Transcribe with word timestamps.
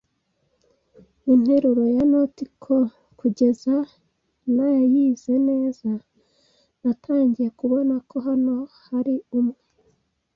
interuro 1.33 1.83
ya 1.95 2.03
nautical 2.11 2.83
kugeza 3.19 3.75
nayize 4.55 5.33
neza. 5.49 5.89
Natangiye 6.81 7.49
kubona 7.59 7.93
ko 8.09 8.15
hano 8.27 8.55
hari 8.87 9.15
umwe 9.37 9.59